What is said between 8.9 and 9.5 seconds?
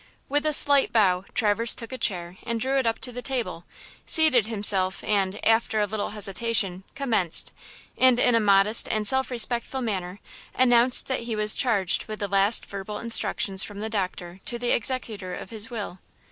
self